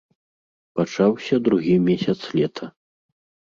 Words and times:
Пачаўся 0.79 1.35
другі 1.49 1.75
месяц 1.87 2.19
лета. 2.41 2.65